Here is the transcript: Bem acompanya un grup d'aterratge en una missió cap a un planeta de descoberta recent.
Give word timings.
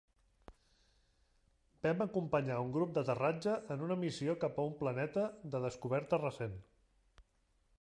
Bem 1.87 1.99
acompanya 2.05 2.55
un 2.67 2.71
grup 2.77 2.95
d'aterratge 2.95 3.53
en 3.75 3.83
una 3.89 3.99
missió 4.05 4.35
cap 4.45 4.57
a 4.63 4.67
un 4.71 4.75
planeta 4.81 5.27
de 5.53 5.63
descoberta 5.67 6.21
recent. 6.25 6.57